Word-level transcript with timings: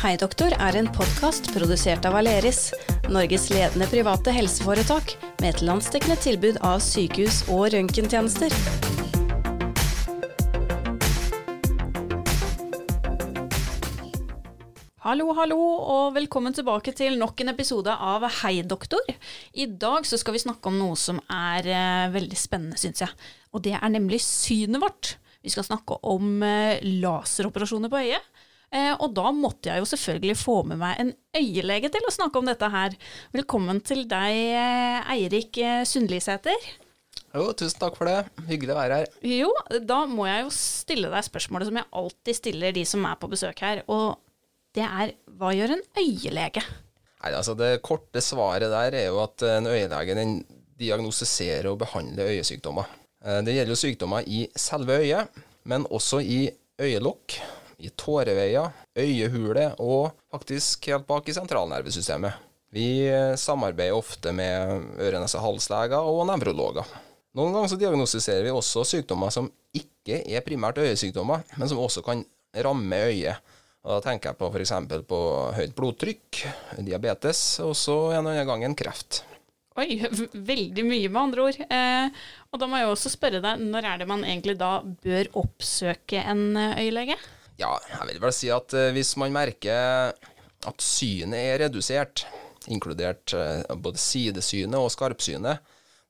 Hei 0.00 0.14
doktor 0.16 0.54
er 0.56 0.76
en 0.80 0.86
podkast 0.88 1.50
produsert 1.52 2.06
av 2.08 2.14
Aleris, 2.16 2.70
Norges 3.12 3.50
ledende 3.52 3.84
private 3.90 4.32
helseforetak 4.32 5.12
med 5.42 5.48
et 5.50 5.60
landsdekkende 5.60 6.16
tilbud 6.24 6.56
av 6.64 6.80
sykehus- 6.80 7.42
og 7.52 7.66
røntgentjenester. 7.74 8.48
Hallo, 15.04 15.28
hallo, 15.36 15.60
og 15.60 16.16
velkommen 16.16 16.56
tilbake 16.56 16.96
til 16.96 17.20
nok 17.20 17.44
en 17.44 17.52
episode 17.52 17.92
av 17.92 18.24
Hei 18.40 18.62
doktor. 18.64 19.04
I 19.52 19.68
dag 19.68 20.08
så 20.08 20.16
skal 20.16 20.40
vi 20.40 20.46
snakke 20.48 20.72
om 20.72 20.80
noe 20.80 20.96
som 20.96 21.20
er 21.28 21.68
eh, 21.68 22.12
veldig 22.16 22.40
spennende, 22.40 22.80
syns 22.80 23.04
jeg. 23.04 23.32
Og 23.52 23.68
det 23.68 23.76
er 23.76 23.92
nemlig 23.92 24.24
synet 24.24 24.80
vårt. 24.80 25.18
Vi 25.44 25.52
skal 25.52 25.68
snakke 25.68 26.00
om 26.08 26.38
eh, 26.40 26.80
laseroperasjoner 27.04 27.92
på 27.92 28.08
øyet. 28.08 28.46
Eh, 28.70 28.92
og 29.02 29.10
da 29.16 29.32
måtte 29.34 29.66
jeg 29.66 29.82
jo 29.82 29.88
selvfølgelig 29.90 30.36
få 30.38 30.60
med 30.70 30.78
meg 30.78 31.00
en 31.02 31.10
øyelege 31.34 31.90
til 31.90 32.04
å 32.06 32.12
snakke 32.14 32.38
om 32.38 32.46
dette 32.46 32.68
her. 32.70 32.94
Velkommen 33.34 33.80
til 33.82 34.04
deg, 34.10 34.36
eh, 34.54 35.10
Eirik 35.16 35.58
eh, 35.58 35.82
Sundlisæter. 35.88 36.68
Jo, 37.34 37.48
tusen 37.58 37.82
takk 37.82 37.98
for 37.98 38.06
det. 38.06 38.20
Hyggelig 38.46 38.74
å 38.76 38.78
være 38.78 39.00
her. 39.00 39.10
Jo, 39.26 39.50
da 39.86 40.04
må 40.10 40.28
jeg 40.28 40.44
jo 40.44 40.54
stille 40.54 41.10
deg 41.10 41.26
spørsmålet 41.26 41.70
som 41.70 41.80
jeg 41.80 41.90
alltid 42.02 42.38
stiller 42.38 42.78
de 42.78 42.86
som 42.86 43.10
er 43.10 43.18
på 43.18 43.30
besøk 43.32 43.58
her. 43.66 43.82
Og 43.90 44.14
det 44.78 44.86
er 44.86 45.14
hva 45.38 45.50
gjør 45.54 45.74
en 45.74 45.84
øyelege? 45.98 46.62
Nei, 47.20 47.34
altså 47.34 47.56
Det 47.58 47.74
korte 47.84 48.22
svaret 48.22 48.70
der 48.70 48.94
er 49.02 49.10
jo 49.10 49.18
at 49.22 49.42
en 49.50 49.66
øyelege 49.66 50.14
den 50.16 50.40
diagnostiserer 50.80 51.66
og 51.72 51.82
behandler 51.82 52.30
øyesykdommer. 52.36 52.86
Det 53.44 53.52
gjelder 53.52 53.74
jo 53.74 53.82
sykdommer 53.82 54.24
i 54.24 54.46
selve 54.56 55.02
øyet, 55.02 55.42
men 55.68 55.84
også 55.92 56.22
i 56.24 56.46
øyelokk, 56.80 57.34
i 57.80 57.90
tåreveier, 57.98 58.72
øyehule 58.98 59.70
og 59.82 60.12
faktisk 60.32 60.90
helt 60.90 61.06
bak 61.08 61.28
i 61.28 61.34
sentralnervesystemet. 61.36 62.48
Vi 62.70 62.86
eh, 63.10 63.36
samarbeider 63.40 63.98
ofte 63.98 64.32
med 64.36 64.98
øre-nese-hals-leger 65.02 66.06
og 66.06 66.22
nevrologer. 66.30 66.86
Noen 67.38 67.54
ganger 67.54 67.70
så 67.70 67.78
diagnostiserer 67.78 68.46
vi 68.46 68.52
også 68.54 68.84
sykdommer 68.86 69.30
som 69.34 69.48
ikke 69.74 70.22
er 70.26 70.44
primært 70.46 70.78
øyesykdommer, 70.82 71.42
men 71.58 71.70
som 71.70 71.82
også 71.82 72.02
kan 72.06 72.22
ramme 72.54 73.02
øyet. 73.10 73.42
Og 73.80 73.96
Da 73.96 74.00
tenker 74.04 74.30
jeg 74.30 74.38
på 74.40 74.50
f.eks. 74.52 74.72
på 75.08 75.20
høyt 75.56 75.74
blodtrykk, 75.76 76.40
diabetes, 76.84 77.40
og 77.64 77.72
så 77.78 77.96
en 78.12 78.26
annen 78.26 78.46
gang 78.46 78.64
en 78.66 78.76
kreft. 78.76 79.22
Oi, 79.78 79.96
veldig 80.34 80.84
mye 80.84 81.08
med 81.08 81.20
andre 81.20 81.44
ord. 81.46 81.58
Eh, 81.62 82.22
og 82.50 82.60
da 82.60 82.68
må 82.68 82.80
jeg 82.80 82.90
også 82.90 83.12
spørre 83.14 83.40
deg, 83.42 83.62
når 83.72 83.86
er 83.88 84.00
det 84.02 84.08
man 84.10 84.26
egentlig 84.26 84.58
da 84.60 84.80
bør 84.82 85.30
oppsøke 85.40 86.20
en 86.20 86.42
eh, 86.58 86.82
øyelege? 86.84 87.16
Ja, 87.60 87.74
jeg 87.92 88.08
vil 88.08 88.20
vel 88.22 88.32
si 88.32 88.48
at 88.52 88.72
eh, 88.76 88.92
hvis 88.96 89.12
man 89.20 89.34
merker 89.34 90.14
at 90.68 90.84
synet 90.84 91.36
er 91.36 91.58
redusert, 91.66 92.24
inkludert 92.72 93.34
eh, 93.36 93.60
både 93.76 94.00
sidesynet 94.00 94.78
og 94.80 94.88
skarpsynet, 94.94 95.60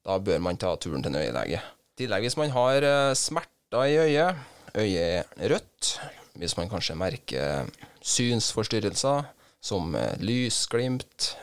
da 0.07 0.19
bør 0.23 0.39
man 0.43 0.61
ta 0.61 0.77
turen 0.79 1.03
til 1.03 1.11
en 1.11 1.21
øyelege. 1.25 1.59
I 1.59 2.05
tillegg 2.05 2.29
hvis 2.29 2.39
man 2.39 2.55
har 2.55 2.87
eh, 2.87 3.17
smerter 3.19 3.91
i 3.91 3.99
øyet, 3.99 4.47
øyet 4.79 5.35
er 5.43 5.51
rødt, 5.51 5.93
hvis 6.39 6.57
man 6.59 6.71
kanskje 6.71 6.99
merker 6.99 7.71
synsforstyrrelser 8.07 9.27
som 9.61 9.93
lysglimt, 10.23 11.35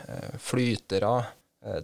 flytere, 0.42 1.28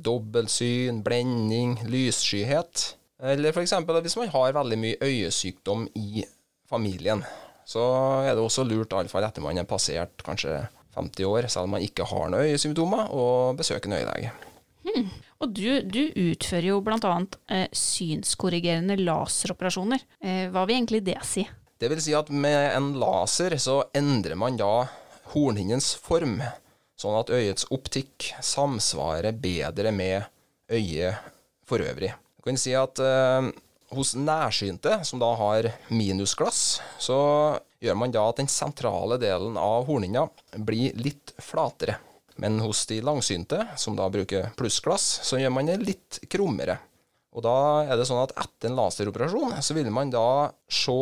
dobbeltsyn, 0.02 1.04
blending, 1.06 1.76
lysskyhet, 1.92 2.88
eller 3.22 3.54
f.eks. 3.54 3.76
hvis 3.86 4.18
man 4.18 4.32
har 4.34 4.56
veldig 4.56 4.80
mye 4.82 5.12
øyesykdom 5.12 5.86
i 6.00 6.24
familien, 6.72 7.22
så 7.66 7.84
er 8.24 8.34
det 8.34 8.44
også 8.44 8.66
lurt, 8.68 8.94
iallfall 8.94 9.26
etter 9.28 9.44
man 9.44 9.60
er 9.60 9.68
passert 9.70 10.24
kanskje 10.26 10.64
50 10.96 11.26
år, 11.26 11.48
selv 11.50 11.68
om 11.68 11.76
man 11.78 11.86
ikke 11.86 12.06
har 12.10 12.30
noen 12.30 12.50
øyesymptomer, 12.50 13.10
å 13.14 13.54
besøke 13.58 13.90
en 13.90 13.98
øyelege. 13.98 14.34
Og 15.44 15.52
du, 15.52 15.82
du 15.84 16.02
utfører 16.30 16.70
jo 16.70 16.80
bl.a. 16.84 17.14
Eh, 17.52 17.66
synskorrigerende 17.76 18.96
laseroperasjoner. 19.02 20.06
Eh, 20.24 20.46
hva 20.54 20.64
vil 20.68 20.78
egentlig 20.78 21.04
det 21.08 21.20
si? 21.28 21.44
Det 21.80 21.90
vil 21.92 22.02
si 22.04 22.14
at 22.16 22.30
med 22.32 22.70
en 22.78 22.94
laser 23.02 23.58
så 23.60 23.82
endrer 23.96 24.40
man 24.40 24.60
da 24.60 24.86
hornhinnens 25.34 25.94
form, 26.00 26.38
sånn 27.00 27.18
at 27.20 27.32
øyets 27.34 27.68
optikk 27.76 28.30
samsvarer 28.40 29.36
bedre 29.36 29.92
med 29.92 30.30
øyet 30.72 31.20
for 31.68 31.84
øvrig. 31.84 32.14
Du 32.38 32.48
kan 32.48 32.60
si 32.60 32.76
at 32.78 33.02
eh, 33.04 33.50
hos 33.96 34.14
nærsynte, 34.16 35.00
som 35.06 35.22
da 35.22 35.34
har 35.40 35.70
minusglass, 35.94 36.82
så 37.02 37.20
gjør 37.84 38.00
man 38.00 38.14
da 38.14 38.24
at 38.30 38.40
den 38.42 38.52
sentrale 38.52 39.20
delen 39.22 39.60
av 39.60 39.88
hornhinna 39.90 40.28
blir 40.58 40.96
litt 41.00 41.36
flatere. 41.42 42.00
Men 42.42 42.58
hos 42.64 42.86
de 42.90 42.98
langsynte, 43.06 43.60
som 43.78 43.98
da 43.98 44.08
bruker 44.10 44.50
plussglass, 44.58 45.20
så 45.24 45.38
gjør 45.38 45.54
man 45.54 45.70
det 45.70 45.78
litt 45.84 46.20
krummere. 46.32 46.80
Og 47.34 47.42
da 47.42 47.56
er 47.90 47.98
det 47.98 48.06
sånn 48.06 48.22
at 48.22 48.34
etter 48.38 48.70
en 48.70 48.78
laseroperasjon 48.78 49.56
så 49.66 49.74
vil 49.74 49.90
man 49.94 50.12
da 50.14 50.52
se 50.70 50.94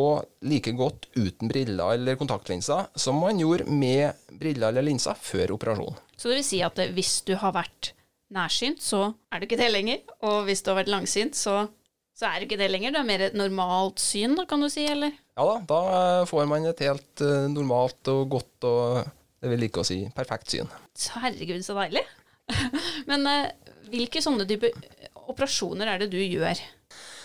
like 0.48 0.72
godt 0.76 1.10
uten 1.12 1.50
briller 1.50 1.98
eller 1.98 2.16
kontaktlinser 2.20 2.88
som 2.96 3.20
man 3.20 3.40
gjorde 3.40 3.68
med 3.68 4.16
briller 4.40 4.72
eller 4.72 4.86
linser 4.86 5.18
før 5.20 5.52
operasjonen. 5.58 5.98
Så 6.16 6.30
det 6.30 6.40
vil 6.40 6.46
si 6.46 6.62
at 6.64 6.80
hvis 6.96 7.18
du 7.28 7.34
har 7.36 7.52
vært 7.56 7.92
nærsynt, 8.32 8.80
så 8.80 9.10
er 9.28 9.40
du 9.40 9.46
ikke 9.46 9.60
det 9.60 9.68
lenger. 9.74 10.00
Og 10.24 10.46
hvis 10.48 10.64
du 10.64 10.72
har 10.72 10.80
vært 10.80 10.92
langsynt, 10.92 11.36
så, 11.36 11.66
så 12.12 12.28
er 12.28 12.38
det 12.38 12.48
ikke 12.48 12.60
det 12.60 12.68
lenger. 12.70 12.92
Du 12.92 13.00
er 13.00 13.08
mer 13.08 13.24
et 13.24 13.36
normalt 13.36 14.02
syn, 14.02 14.36
da, 14.36 14.44
kan 14.48 14.62
du 14.62 14.68
si, 14.72 14.84
eller? 14.88 15.14
Ja 15.38 15.46
da, 15.48 15.56
da 15.68 15.80
eh, 15.96 16.24
får 16.28 16.48
man 16.50 16.68
et 16.68 16.82
helt 16.84 17.24
uh, 17.24 17.48
normalt 17.50 18.10
og 18.12 18.26
godt 18.34 18.66
og 18.68 18.98
det 19.42 19.50
vil 19.50 19.64
like 19.64 19.80
å 19.80 19.86
si 19.86 20.04
perfekt 20.14 20.52
syn. 20.52 20.68
Så 20.94 21.22
Herregud, 21.22 21.64
så 21.64 21.74
deilig. 21.80 22.04
Men 23.10 23.24
uh, 23.26 23.72
hvilke 23.90 24.22
sånne 24.22 24.46
type 24.48 24.70
operasjoner 25.24 25.88
er 25.88 26.02
det 26.02 26.12
du 26.12 26.20
gjør? 26.20 26.60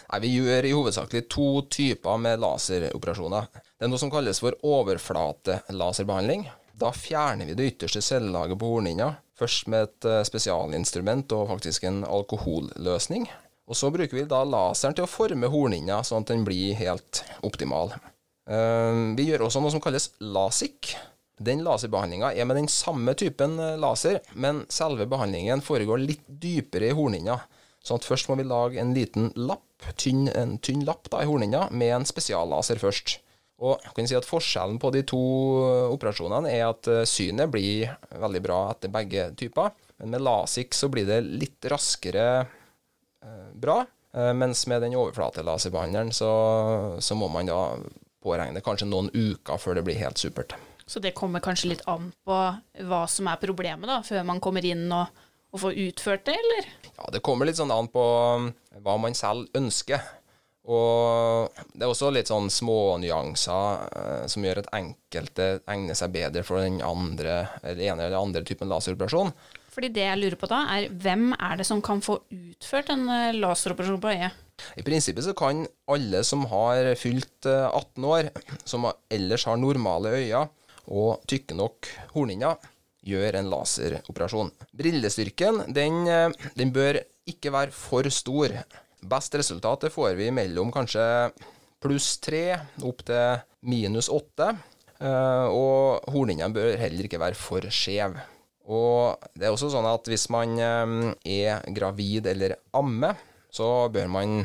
Nei, 0.08 0.20
Vi 0.24 0.32
gjør 0.38 0.66
i 0.66 0.74
hovedsakelig 0.74 1.26
to 1.30 1.50
typer 1.68 2.22
med 2.24 2.40
laseroperasjoner. 2.42 3.50
Det 3.78 3.86
er 3.86 3.92
noe 3.92 4.02
som 4.02 4.14
kalles 4.14 4.40
for 4.42 4.56
overflatelaserbehandling. 4.66 6.48
Da 6.78 6.94
fjerner 6.96 7.50
vi 7.50 7.58
det 7.58 7.74
ytterste 7.74 8.02
cellelaget 8.06 8.58
på 8.62 8.70
hornhinna, 8.72 9.12
først 9.38 9.68
med 9.74 9.90
et 9.90 10.08
spesialinstrument 10.30 11.34
og 11.36 11.50
faktisk 11.52 11.86
en 11.90 12.04
alkoholløsning. 12.06 13.28
Og 13.68 13.76
så 13.76 13.90
bruker 13.92 14.16
vi 14.16 14.24
da 14.30 14.44
laseren 14.48 14.96
til 14.96 15.04
å 15.04 15.12
forme 15.12 15.50
hornhinna 15.52 16.00
sånn 16.08 16.24
at 16.24 16.32
den 16.32 16.46
blir 16.48 16.78
helt 16.80 17.24
optimal. 17.44 17.92
Eh, 18.48 19.04
Vi 19.18 19.28
gjør 19.28 19.48
også 19.48 19.62
noe 19.64 19.74
som 19.74 19.84
kalles 19.84 20.12
LASIK. 20.24 20.96
Den 21.38 21.62
laserbehandlinga 21.66 22.32
er 22.34 22.48
med 22.50 22.58
den 22.58 22.72
samme 22.72 23.14
typen 23.20 23.60
eh, 23.60 23.76
laser, 23.78 24.22
men 24.34 24.64
selve 24.74 25.06
behandlingen 25.10 25.62
foregår 25.62 26.02
litt 26.02 26.24
dypere 26.28 26.90
i 26.90 26.96
hornhinna. 26.98 27.42
Sånn 27.84 28.00
at 28.00 28.08
først 28.08 28.32
må 28.32 28.40
vi 28.40 28.48
lage 28.48 28.80
en 28.82 28.96
liten 28.96 29.30
lapp, 29.36 29.64
tynn, 30.00 30.26
en 30.32 30.58
tynn 30.64 30.86
lapp 30.88 31.12
da, 31.12 31.22
i 31.22 31.30
hornhinna, 31.30 31.68
med 31.72 31.94
en 32.00 32.08
spesiallaser 32.08 32.80
først. 32.82 33.20
Og 33.62 33.82
jeg 33.84 33.94
kan 33.98 34.08
si 34.10 34.16
at 34.18 34.28
Forskjellen 34.28 34.80
på 34.80 34.94
de 34.96 35.04
to 35.12 35.20
eh, 35.68 35.92
operasjonene 35.92 36.56
er 36.56 36.70
at 36.70 36.88
synet 37.10 37.52
blir 37.52 37.92
veldig 38.16 38.44
bra 38.48 38.62
etter 38.72 38.96
begge 38.96 39.28
typer. 39.36 39.76
Men 40.00 40.16
med 40.16 40.24
LASIK 40.24 40.78
så 40.78 40.88
blir 40.94 41.10
det 41.10 41.20
litt 41.26 41.68
raskere 41.68 42.48
bra. 43.62 43.82
Eh, 44.16 44.34
mens 44.34 44.66
med 44.68 44.82
den 44.86 44.96
overflatelaserbehandleren 44.98 46.14
så, 46.16 46.32
så 47.00 47.18
må 47.18 47.30
man 47.32 47.50
da 47.50 47.62
påregne 48.24 48.64
kanskje 48.66 48.90
noen 48.90 49.12
uker 49.14 49.62
før 49.62 49.78
det 49.78 49.86
blir 49.88 50.00
helt 50.02 50.20
supert. 50.22 50.56
Så 50.88 51.02
det 51.04 51.16
kommer 51.18 51.44
kanskje 51.44 51.74
litt 51.74 51.84
an 51.92 52.12
på 52.26 52.36
hva 52.88 53.02
som 53.12 53.28
er 53.28 53.42
problemet, 53.42 53.90
da, 53.90 54.00
før 54.08 54.24
man 54.28 54.40
kommer 54.44 54.66
inn 54.66 54.86
og, 54.96 55.24
og 55.52 55.62
får 55.66 55.82
utført 55.84 56.24
det, 56.30 56.38
eller? 56.40 56.70
Ja, 56.94 57.10
det 57.12 57.24
kommer 57.26 57.50
litt 57.50 57.60
sånn 57.60 57.74
an 57.76 57.90
på 57.92 58.04
um, 58.40 58.48
hva 58.86 58.96
man 59.02 59.18
selv 59.18 59.52
ønsker. 59.58 60.00
Og 60.68 61.54
det 61.72 61.86
er 61.86 61.92
også 61.92 62.10
litt 62.12 62.28
sånn 62.28 62.50
smånyanser 62.52 63.86
eh, 63.88 64.26
som 64.28 64.44
gjør 64.44 64.64
at 64.64 64.74
enkelte 64.76 65.46
egner 65.64 65.96
seg 65.96 66.12
bedre 66.16 66.44
for 66.44 66.60
den 66.60 66.82
andre, 66.84 67.46
eller 67.62 67.86
ene 67.86 68.08
eller 68.10 68.20
andre 68.20 68.44
typen 68.48 68.68
laseroperasjon. 68.72 69.32
Fordi 69.78 69.92
det 69.94 70.04
jeg 70.04 70.20
lurer 70.20 70.40
på 70.42 70.50
da, 70.50 70.64
er 70.74 70.90
hvem 70.90 71.30
er 71.38 71.60
det 71.60 71.68
som 71.70 71.84
kan 71.86 72.02
få 72.04 72.18
utført 72.34 72.92
en 72.92 73.08
eh, 73.14 73.36
laseroperasjon 73.38 74.02
på 74.04 74.14
øyet? 74.16 74.44
I 74.76 74.84
prinsippet 74.84 75.24
så 75.24 75.36
kan 75.38 75.68
alle 75.94 76.24
som 76.26 76.48
har 76.50 76.90
fylt 76.98 77.46
eh, 77.46 77.68
18 77.70 78.08
år, 78.10 78.32
som 78.66 78.90
ellers 79.14 79.46
har 79.48 79.60
normale 79.62 80.16
øyne 80.18 80.48
og 80.88 81.22
tykke 81.30 81.56
nok 81.60 81.92
hornhinner, 82.16 82.58
gjøre 83.08 83.40
en 83.40 83.52
laseroperasjon. 83.52 84.52
Brillestyrken 84.76 85.68
den, 85.76 86.04
eh, 86.10 86.52
den 86.58 86.74
bør 86.74 87.00
ikke 87.30 87.54
være 87.54 87.76
for 87.76 88.10
stor. 88.12 88.58
Best 89.02 89.36
resultat 89.38 89.86
får 89.94 90.16
vi 90.18 90.32
mellom 90.34 90.72
kanskje 90.74 91.04
pluss 91.84 92.16
tre 92.24 92.58
opp 92.84 93.04
til 93.06 93.44
minus 93.70 94.10
8. 94.10 94.50
eh, 95.00 95.46
Og 95.54 96.08
hornhinnene 96.12 96.54
bør 96.54 96.78
heller 96.82 97.06
ikke 97.06 97.22
være 97.22 97.38
for 97.38 97.62
skjev. 97.70 98.18
Og 98.68 99.22
det 99.38 99.48
er 99.48 99.54
også 99.54 99.70
sånn 99.72 99.86
at 99.88 100.10
hvis 100.10 100.28
man 100.34 100.58
eh, 100.60 100.96
er 101.24 101.62
gravid 101.74 102.28
eller 102.34 102.58
ammer, 102.76 103.16
så 103.54 103.88
bør 103.94 104.10
man 104.12 104.42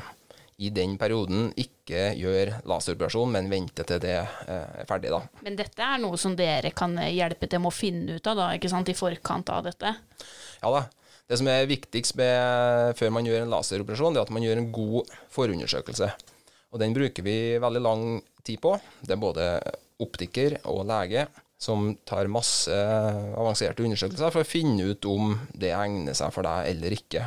i 0.62 0.69
den 0.70 0.94
perioden 1.00 1.48
ikke 1.58 2.12
gjøre 2.14 2.60
laseroperasjon, 2.70 3.32
men 3.34 3.48
vente 3.50 3.82
til 3.88 3.98
det 4.05 4.14
eh, 4.20 4.82
er 4.84 4.87
ferdig. 4.87 5.10
da. 5.10 5.25
Men 5.43 5.56
dette 5.58 5.82
er 5.82 5.98
noe 6.05 6.20
som 6.20 6.37
dere 6.38 6.70
kan 6.76 6.94
hjelpe 7.08 7.48
til 7.50 7.64
med 7.64 7.72
å 7.72 7.75
finne 7.75 8.20
ut 8.20 8.28
av 8.31 8.38
da, 8.38 8.50
ikke 8.55 8.70
sant, 8.70 8.93
i 8.93 8.94
forkant 8.94 9.50
av 9.50 9.64
dette? 9.66 9.96
Ja 10.62 10.70
da. 10.76 10.84
Det 11.32 11.38
som 11.40 11.49
er 11.49 11.64
viktigst 11.64 12.12
med, 12.20 12.93
før 12.99 13.12
man 13.17 13.25
gjør 13.25 13.46
en 13.46 13.52
laseroperasjon, 13.55 14.12
det 14.12 14.20
er 14.20 14.26
at 14.26 14.32
man 14.37 14.44
gjør 14.44 14.58
en 14.61 14.67
god 14.75 15.14
forundersøkelse. 15.32 16.11
Og 16.76 16.82
den 16.82 16.93
bruker 16.93 17.25
vi 17.25 17.37
veldig 17.56 17.81
lang 17.81 18.02
tid 18.44 18.61
på. 18.61 18.75
Det 19.00 19.14
er 19.14 19.23
både 19.23 19.46
optiker 20.05 20.58
og 20.69 20.82
lege 20.90 21.25
som 21.56 21.94
tar 22.05 22.29
masse 22.29 22.76
avanserte 22.76 23.81
undersøkelser 23.87 24.34
for 24.34 24.44
å 24.44 24.50
finne 24.50 24.90
ut 24.93 25.08
om 25.08 25.32
det 25.56 25.73
egner 25.73 26.12
seg 26.19 26.37
for 26.37 26.44
deg 26.44 26.69
eller 26.75 26.99
ikke. 26.99 27.25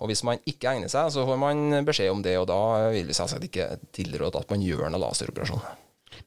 Og 0.00 0.08
hvis 0.08 0.24
man 0.24 0.40
ikke 0.48 0.72
egner 0.72 0.88
seg, 0.88 1.12
så 1.12 1.28
får 1.28 1.44
man 1.44 1.82
beskjed 1.84 2.08
om 2.14 2.24
det, 2.24 2.38
og 2.40 2.48
da 2.48 2.88
vil 2.94 3.04
vi 3.04 3.20
selvsagt 3.20 3.50
ikke 3.50 3.68
tilråde 3.92 4.40
at 4.40 4.48
man 4.54 4.64
gjør 4.64 4.86
noen 4.86 5.02
laseroperasjon. 5.04 5.81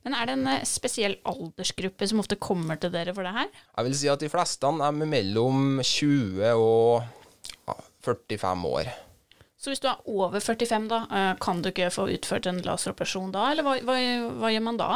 Men 0.06 0.16
er 0.18 0.28
det 0.28 0.36
en 0.38 0.52
eh, 0.52 0.68
spesiell 0.68 1.18
aldersgruppe 1.28 2.08
som 2.10 2.22
ofte 2.24 2.40
kommer 2.42 2.80
til 2.82 2.94
dere 2.94 3.16
for 3.16 3.28
det 3.28 3.34
her? 3.36 3.50
Jeg 3.78 3.88
vil 3.88 3.98
si 4.02 4.12
at 4.12 4.22
de 4.24 4.32
fleste 4.32 4.70
er 4.88 5.00
mellom 5.02 5.82
20 5.82 6.54
og 6.54 7.74
45 8.06 8.70
år. 8.70 8.94
Så 9.58 9.72
hvis 9.72 9.82
du 9.82 9.88
er 9.90 10.06
over 10.12 10.38
45 10.38 10.88
da, 10.92 11.02
eh, 11.10 11.34
kan 11.42 11.64
du 11.64 11.72
ikke 11.72 11.90
få 11.94 12.08
utført 12.14 12.48
en 12.50 12.62
laseroperasjon 12.66 13.34
da, 13.34 13.50
eller 13.52 13.66
hva, 13.66 13.80
hva, 13.82 13.98
hva 14.42 14.54
gjør 14.54 14.66
man 14.68 14.78
da? 14.78 14.90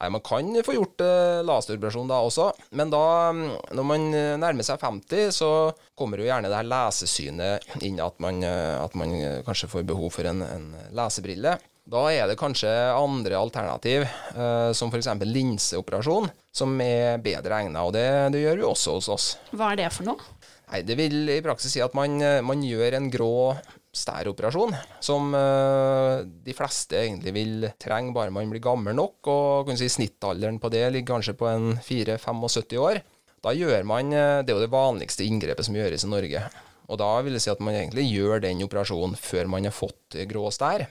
Nei, 0.00 0.08
Man 0.10 0.24
kan 0.26 0.50
få 0.66 0.74
gjort 0.74 1.04
eh, 1.06 1.38
laseroperasjon 1.46 2.10
da 2.10 2.18
også, 2.26 2.48
men 2.80 2.90
da, 2.90 3.04
mm, 3.30 3.44
når 3.78 3.86
man 3.86 4.08
nærmer 4.42 4.66
seg 4.66 4.82
50, 4.82 5.30
så 5.38 5.50
kommer 5.98 6.18
jo 6.18 6.26
gjerne 6.26 6.50
det 6.50 6.58
her 6.58 6.66
lesesynet 6.66 7.78
inn, 7.86 8.02
at 8.02 8.18
man, 8.22 8.42
at 8.42 8.98
man 8.98 9.14
kanskje 9.46 9.70
får 9.70 9.86
behov 9.86 10.10
for 10.18 10.26
en, 10.26 10.42
en 10.42 10.70
lesebrille. 10.98 11.54
Da 11.88 12.02
er 12.12 12.28
det 12.28 12.36
kanskje 12.36 12.68
andre 12.92 13.38
alternativ, 13.38 14.02
eh, 14.04 14.70
som 14.76 14.90
f.eks. 14.92 15.08
linseoperasjon, 15.24 16.28
som 16.52 16.74
er 16.84 17.16
bedre 17.24 17.62
egnet, 17.62 17.80
og 17.80 17.94
det, 17.96 18.04
det, 18.34 18.42
gjør 18.44 18.60
vi 18.60 18.66
også 18.68 18.98
hos 18.98 19.08
oss. 19.14 19.28
Hva 19.56 19.72
er 19.72 19.80
det 19.80 19.88
for 19.94 20.10
noe? 20.10 20.36
Nei, 20.68 20.82
Det 20.84 20.98
vil 20.98 21.32
i 21.32 21.40
praksis 21.40 21.72
si 21.72 21.80
at 21.80 21.96
man, 21.96 22.20
man 22.44 22.60
gjør 22.60 22.98
en 22.98 23.08
grå 23.08 23.56
stæroperasjon, 23.96 24.74
som 25.00 25.32
uh, 25.32 26.20
de 26.44 26.54
fleste 26.56 26.98
egentlig 27.00 27.32
vil 27.32 27.68
trenge 27.80 28.12
bare 28.12 28.34
man 28.34 28.52
blir 28.52 28.62
gammel 28.62 28.96
nok. 28.96 29.16
og 29.32 29.70
kan 29.70 29.80
si 29.80 29.88
Snittalderen 29.88 30.60
på 30.60 30.68
det 30.72 30.84
ligger 30.92 31.14
kanskje 31.14 31.38
på 31.40 31.48
en 31.48 31.70
4-75 31.80 32.76
år. 32.84 33.00
Da 33.40 33.54
gjør 33.56 33.88
man, 33.88 34.12
uh, 34.12 34.44
Det 34.44 34.52
er 34.52 34.58
jo 34.58 34.66
det 34.66 34.76
vanligste 34.76 35.24
inngrepet 35.24 35.64
som 35.64 35.78
gjøres 35.78 36.04
i 36.04 36.12
Norge. 36.12 36.44
Og 36.88 37.00
Da 37.00 37.10
vil 37.24 37.36
det 37.36 37.42
si 37.44 37.52
at 37.52 37.64
man 37.64 37.76
egentlig 37.76 38.08
gjør 38.12 38.44
den 38.44 38.62
operasjonen 38.64 39.16
før 39.16 39.48
man 39.48 39.64
har 39.64 39.76
fått 39.76 40.20
grå 40.28 40.52
stær. 40.52 40.84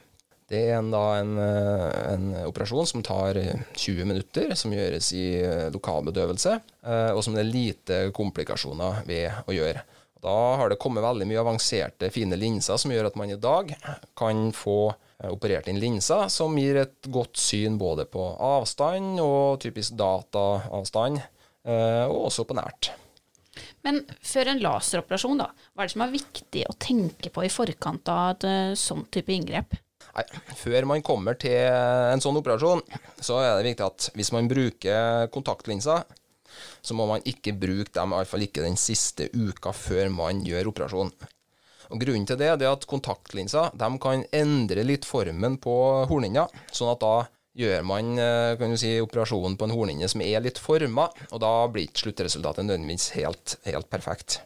Det 0.47 0.61
er 0.69 0.77
en, 0.77 0.93
da 0.93 1.03
en, 1.19 1.33
eh, 1.43 1.97
en, 2.13 2.27
operasjon 2.47 2.87
som 2.87 3.03
tar 3.03 3.39
20 3.75 4.07
minutter, 4.07 4.55
som 4.55 4.71
gjøres 4.71 5.11
i 5.17 5.25
lokalbedøvelse, 5.75 6.53
og 7.11 7.19
som 7.25 7.35
det 7.35 7.43
er 7.43 7.49
lite 7.51 7.97
komplikasjoner 8.15 9.01
ved 9.09 9.43
å 9.43 9.55
gjøre. 9.55 9.83
Da 10.21 10.55
har 10.55 10.69
det 10.69 10.79
kommet 10.81 11.05
veldig 11.05 11.27
mye 11.29 11.41
avanserte, 11.41 12.09
fine 12.13 12.37
linser 12.39 12.79
som 12.81 12.91
gjør 12.93 13.11
at 13.11 13.17
man 13.19 13.31
i 13.31 13.39
dag 13.39 13.73
kan 14.17 14.49
få 14.55 14.79
eh, 14.89 15.29
operert 15.29 15.69
inn 15.69 15.81
linser 15.81 16.27
som 16.33 16.57
gir 16.57 16.81
et 16.81 17.09
godt 17.13 17.37
syn 17.39 17.77
både 17.79 18.07
på 18.09 18.23
avstand 18.33 19.21
og 19.23 19.59
typisk 19.63 19.97
dataavstand, 19.99 21.21
eh, 21.67 22.05
og 22.07 22.29
også 22.31 22.47
på 22.49 22.57
nært. 22.57 22.91
Men 23.85 24.03
før 24.25 24.51
en 24.51 24.61
laseroperasjon, 24.61 25.39
da, 25.39 25.51
hva 25.73 25.85
er 25.85 25.89
det 25.89 25.95
som 25.95 26.05
er 26.05 26.15
viktig 26.17 26.65
å 26.67 26.77
tenke 26.81 27.31
på 27.33 27.45
i 27.45 27.53
forkant 27.53 28.09
av 28.11 28.35
et 28.35 28.47
eh, 28.49 28.77
sånn 28.77 29.05
type 29.13 29.33
inngrep? 29.33 29.77
Nei, 30.15 30.23
før 30.57 30.87
man 30.89 31.03
kommer 31.05 31.37
til 31.39 31.57
en 31.57 32.23
sånn 32.23 32.39
operasjon, 32.39 32.81
så 33.19 33.41
er 33.43 33.51
det 33.57 33.71
viktig 33.71 33.85
at 33.85 34.09
hvis 34.17 34.31
man 34.33 34.49
bruker 34.49 35.27
kontaktlinser, 35.33 36.05
så 36.81 36.95
må 36.97 37.05
man 37.09 37.25
ikke 37.27 37.53
bruke 37.57 37.93
dem, 37.93 38.15
iallfall 38.15 38.45
ikke 38.47 38.65
den 38.65 38.79
siste 38.79 39.27
uka 39.35 39.73
før 39.75 40.09
man 40.13 40.41
gjør 40.45 40.71
operasjonen. 40.71 41.33
Og 41.87 42.01
Grunnen 42.01 42.27
til 42.27 42.39
det 42.39 42.49
er 42.51 42.67
at 42.67 42.87
kontaktlinser 42.89 43.75
kan 44.03 44.25
endre 44.35 44.83
litt 44.83 45.05
formen 45.07 45.55
på 45.63 45.75
hornhinna, 46.09 46.47
sånn 46.73 46.91
at 46.91 47.03
da 47.03 47.15
gjør 47.57 47.85
man 47.89 48.17
eh, 48.21 48.53
kan 48.59 48.73
du 48.73 48.77
si, 48.77 48.91
operasjonen 49.01 49.55
på 49.57 49.67
en 49.67 49.73
hornhinne 49.73 50.09
som 50.11 50.21
er 50.21 50.43
litt 50.45 50.59
forma, 50.61 51.07
og 51.31 51.41
da 51.41 51.53
blir 51.71 51.87
ikke 51.87 52.05
sluttresultatet 52.05 52.67
nødvendigvis 52.67 53.09
helt, 53.17 53.57
helt 53.65 53.89
perfekt. 53.89 54.41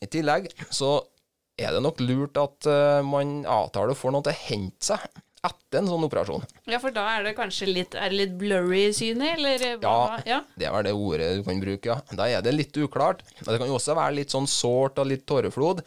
I 0.00 0.08
tillegg 0.10 0.50
så 0.68 0.98
er 1.60 1.76
det 1.76 1.82
nok 1.84 2.00
lurt 2.02 2.38
at 2.40 2.68
uh, 2.70 3.00
man 3.06 3.42
avtaler 3.48 3.94
å 3.94 3.98
få 3.98 4.12
noe 4.14 4.24
til 4.26 4.34
å 4.34 4.40
hente 4.48 4.92
seg 4.92 5.04
etter 5.40 5.80
en 5.80 5.88
sånn 5.88 6.04
operasjon. 6.04 6.42
Ja, 6.68 6.78
for 6.82 6.92
da 6.92 7.06
er 7.14 7.24
det 7.24 7.32
kanskje 7.38 7.70
litt, 7.70 7.94
er 7.96 8.12
det 8.12 8.18
litt 8.18 8.34
blurry 8.40 8.82
i 8.90 8.96
synet, 8.96 9.38
eller? 9.38 9.62
Ja, 9.80 10.18
ja, 10.28 10.40
det 10.60 10.68
er 10.68 10.74
vel 10.74 10.84
det 10.84 10.92
ordet 10.92 11.30
du 11.38 11.44
kan 11.46 11.62
bruke, 11.62 11.88
ja. 11.88 11.96
Da 12.18 12.26
er 12.28 12.44
det 12.44 12.52
litt 12.52 12.76
uklart. 12.76 13.22
Det 13.38 13.56
kan 13.56 13.70
jo 13.70 13.78
også 13.78 13.96
være 13.96 14.18
litt 14.18 14.34
sånn 14.34 14.48
sårt 14.50 15.00
og 15.00 15.08
litt 15.08 15.24
tåreflod, 15.30 15.80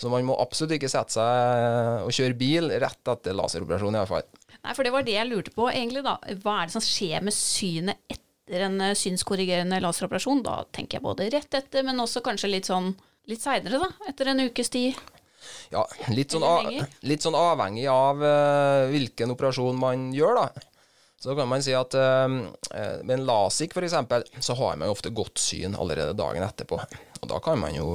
så 0.00 0.12
man 0.12 0.24
må 0.28 0.38
absolutt 0.40 0.78
ikke 0.78 0.92
sette 0.92 1.18
seg 1.18 2.08
og 2.08 2.16
kjøre 2.16 2.38
bil 2.40 2.72
rett 2.80 3.12
etter 3.12 3.36
laseroperasjon, 3.36 4.00
iallfall. 4.00 4.24
Nei, 4.64 4.72
for 4.72 4.86
det 4.86 4.94
var 4.94 5.04
det 5.04 5.18
jeg 5.18 5.28
lurte 5.28 5.52
på, 5.52 5.68
egentlig, 5.68 6.04
da. 6.06 6.16
Hva 6.40 6.62
er 6.62 6.70
det 6.70 6.78
som 6.78 6.84
skjer 6.84 7.24
med 7.26 7.36
synet 7.36 8.00
etter 8.08 8.64
en 8.70 8.80
eh, 8.86 8.96
synskorrigerende 8.96 9.82
laseroperasjon? 9.84 10.40
Da 10.46 10.62
tenker 10.72 10.98
jeg 10.98 11.04
både 11.04 11.28
rett 11.34 11.60
etter, 11.60 11.84
men 11.84 12.00
også 12.00 12.24
kanskje 12.24 12.54
litt 12.56 12.72
sånn 12.72 12.94
litt 13.28 13.44
seinere, 13.44 13.82
da. 13.84 14.08
Etter 14.08 14.32
en 14.32 14.46
ukes 14.48 14.72
tid. 14.72 14.96
Ja, 15.74 15.84
litt 16.14 16.34
sånn, 16.34 16.44
litt 17.08 17.24
sånn 17.24 17.38
avhengig 17.38 17.88
av 17.90 18.22
uh, 18.22 18.84
hvilken 18.92 19.34
operasjon 19.34 19.78
man 19.80 20.10
gjør, 20.14 20.42
da. 20.42 20.70
Så 21.24 21.32
kan 21.36 21.48
man 21.48 21.62
si 21.64 21.72
at 21.72 21.94
uh, 21.96 22.28
med 22.28 23.14
en 23.14 23.24
LASIK 23.24 23.72
f.eks., 23.72 23.96
så 24.44 24.56
har 24.58 24.76
man 24.76 24.90
jo 24.90 24.94
ofte 24.96 25.12
godt 25.14 25.40
syn 25.40 25.76
allerede 25.80 26.16
dagen 26.18 26.44
etterpå. 26.44 26.80
Og 27.24 27.30
da 27.30 27.38
kan 27.40 27.56
man 27.56 27.72
jo 27.72 27.86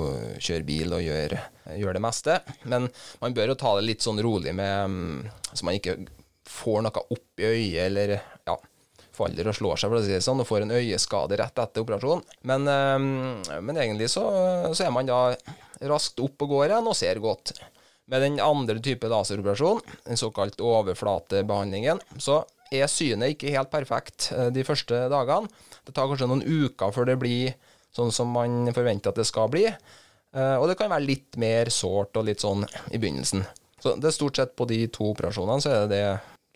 kjøre 0.41 0.65
bil 0.65 0.95
og 0.97 1.03
gjøre, 1.05 1.37
gjøre 1.77 1.99
det 1.99 2.01
meste. 2.01 2.39
Men 2.65 2.87
man 3.21 3.35
bør 3.37 3.53
jo 3.53 3.59
ta 3.61 3.75
det 3.77 3.85
litt 3.85 4.01
sånn 4.05 4.21
rolig 4.25 4.55
med 4.57 4.89
um, 4.89 5.27
Så 5.53 5.67
man 5.67 5.77
ikke 5.77 5.99
får 6.49 6.81
noe 6.81 7.03
opp 7.13 7.43
i 7.43 7.45
øyet, 7.45 7.83
eller 7.85 8.15
ja, 8.17 8.55
faller 9.13 9.51
og 9.51 9.57
slår 9.59 9.77
seg, 9.77 9.91
for 9.91 9.99
å 9.99 10.03
si 10.07 10.15
det 10.15 10.23
sånn, 10.25 10.41
og 10.41 10.49
får 10.49 10.65
en 10.65 10.73
øyeskade 10.79 11.37
rett 11.37 11.61
etter 11.61 11.85
operasjonen. 11.85 12.25
Men, 12.49 12.65
um, 12.65 13.61
men 13.67 13.77
egentlig 13.77 14.09
så, 14.09 14.25
så 14.73 14.87
er 14.87 14.95
man 14.95 15.09
da 15.09 15.21
raskt 15.87 16.19
opp 16.23 16.45
og 16.45 16.55
går 16.55 16.69
igjen 16.69 16.89
og 16.91 16.97
ser 16.97 17.21
godt. 17.23 17.53
Med 18.09 18.23
den 18.25 18.39
andre 18.41 18.79
type 18.83 19.09
laseroperasjon, 19.09 19.83
den 20.07 20.17
såkalt 20.17 20.61
overflatebehandlingen, 20.65 22.01
så 22.17 22.41
er 22.73 22.89
synet 22.89 23.35
ikke 23.35 23.53
helt 23.53 23.71
perfekt 23.71 24.31
eh, 24.35 24.49
de 24.53 24.65
første 24.65 25.05
dagene. 25.11 25.49
Det 25.85 25.93
tar 25.95 26.09
kanskje 26.09 26.29
noen 26.29 26.45
uker 26.45 26.93
før 26.93 27.09
det 27.09 27.19
blir 27.21 27.53
sånn 27.95 28.13
som 28.13 28.29
man 28.33 28.69
forventer 28.73 29.13
at 29.13 29.21
det 29.21 29.27
skal 29.30 29.49
bli. 29.54 29.65
Eh, 29.69 30.56
og 30.57 30.68
det 30.69 30.77
kan 30.80 30.92
være 30.92 31.07
litt 31.07 31.39
mer 31.42 31.71
sårt 31.73 32.18
og 32.19 32.27
litt 32.30 32.44
sånn 32.44 32.65
i 32.92 32.97
begynnelsen. 32.97 33.45
Så 33.80 33.95
det 33.97 34.09
er 34.09 34.18
stort 34.18 34.37
sett 34.37 34.57
på 34.59 34.68
de 34.69 34.83
to 34.94 35.13
operasjonene 35.13 35.63
så 35.63 35.71
er 35.71 35.87
det 35.87 35.97
det 35.97 36.06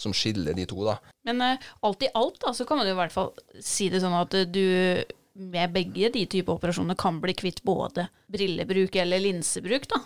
som 0.02 0.14
skiller 0.16 0.56
de 0.58 0.66
to, 0.68 0.82
da. 0.84 0.98
Men 1.24 1.40
uh, 1.40 1.68
alt 1.88 2.02
i 2.04 2.10
alt, 2.18 2.40
da, 2.42 2.52
så 2.58 2.66
kan 2.68 2.80
man 2.80 2.90
jo 2.90 2.96
i 2.96 2.98
hvert 2.98 3.14
fall 3.14 3.30
si 3.64 3.88
det 3.94 4.02
sånn 4.04 4.16
at 4.18 4.34
du 4.52 4.66
med 5.34 5.74
begge 5.74 6.12
de 6.14 6.26
typer 6.30 6.56
operasjoner 6.56 6.98
kan 7.00 7.20
bli 7.22 7.34
kvitt 7.38 7.64
både 7.66 8.08
brillebruk 8.32 8.96
eller 9.02 9.22
linsebruk, 9.24 9.88
da? 9.90 10.02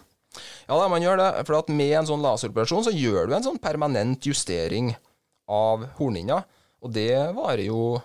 Ja, 0.67 0.75
da, 0.75 0.87
man 0.91 1.03
gjør 1.03 1.19
det. 1.19 1.29
For 1.47 1.73
med 1.73 1.93
en 2.01 2.09
sånn 2.09 2.23
laseroperasjon 2.23 2.85
så 2.87 2.93
gjør 2.93 3.27
du 3.27 3.37
en 3.37 3.45
sånn 3.45 3.61
permanent 3.61 4.25
justering 4.27 4.93
av 5.49 5.87
hornhinna. 5.97 6.43
Og 6.83 6.93
det 6.93 7.11
varer 7.35 7.65
jo 7.69 7.97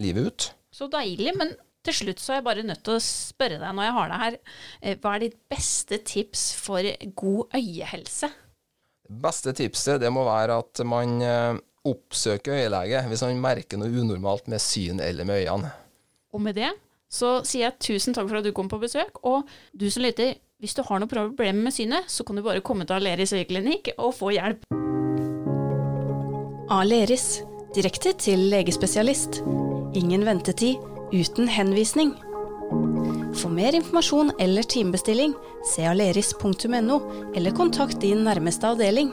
livet 0.00 0.26
ut. 0.28 0.48
Så 0.74 0.88
deilig. 0.92 1.36
Men 1.38 1.54
til 1.86 1.98
slutt 2.00 2.22
så 2.22 2.34
er 2.34 2.40
jeg 2.40 2.48
bare 2.48 2.66
nødt 2.66 2.82
til 2.86 2.96
å 2.96 3.04
spørre 3.04 3.60
deg 3.62 3.76
når 3.76 3.88
jeg 3.88 3.96
har 3.98 4.10
deg 4.10 4.24
her, 4.24 4.40
eh, 4.80 4.98
hva 4.98 5.14
er 5.14 5.24
ditt 5.26 5.38
beste 5.52 6.00
tips 6.02 6.48
for 6.58 6.90
god 7.22 7.56
øyehelse? 7.60 8.32
Det 9.06 9.20
beste 9.22 9.54
tipset 9.54 10.02
det 10.02 10.10
må 10.10 10.24
være 10.26 10.58
at 10.64 10.82
man 10.88 11.20
eh, 11.22 11.62
oppsøker 11.86 12.58
øyelege 12.58 13.04
hvis 13.06 13.22
man 13.22 13.44
merker 13.44 13.78
noe 13.78 14.02
unormalt 14.02 14.50
med 14.50 14.62
syn 14.62 14.98
eller 15.04 15.28
med 15.28 15.44
øynene. 15.44 15.70
Og 16.36 16.42
med 16.44 16.58
det 16.58 16.74
så 17.12 17.38
sier 17.46 17.70
jeg 17.70 17.80
tusen 17.80 18.16
takk 18.16 18.28
for 18.28 18.40
at 18.40 18.44
du 18.44 18.52
kom 18.52 18.68
på 18.68 18.80
besøk, 18.82 19.22
og 19.24 19.46
du 19.72 19.86
som 19.90 20.04
lytter, 20.04 20.34
hvis 20.60 20.74
du 20.76 20.82
har 20.84 21.00
noe 21.00 21.08
problem 21.08 21.62
med 21.64 21.74
synet, 21.74 22.08
så 22.10 22.26
kan 22.26 22.36
du 22.36 22.42
bare 22.44 22.64
komme 22.64 22.84
til 22.84 22.98
Aleris 22.98 23.32
øyeklinikk 23.36 23.94
og 23.96 24.14
få 24.16 24.32
hjelp. 24.34 24.66
Aleris 26.72 27.44
direkte 27.76 28.12
til 28.18 28.48
legespesialist. 28.50 29.42
Ingen 29.96 30.26
ventetid, 30.26 30.82
uten 31.14 31.48
henvisning. 31.52 32.14
For 33.36 33.52
mer 33.52 33.76
informasjon 33.76 34.32
eller 34.42 34.66
timebestilling, 34.66 35.36
se 35.70 35.86
aleris.no, 35.86 36.98
eller 37.36 37.56
kontakt 37.56 38.00
din 38.02 38.24
nærmeste 38.26 38.72
avdeling. 38.72 39.12